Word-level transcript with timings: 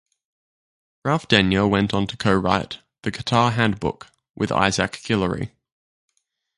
Ralph 1.05 1.27
Denyer 1.27 1.67
went 1.67 1.93
on 1.93 2.07
to 2.07 2.17
co-write 2.17 2.79
"The 3.03 3.11
Guitar 3.11 3.51
Handbook" 3.51 4.07
with 4.33 4.51
Isaac 4.51 4.93
Guillory. 4.93 5.51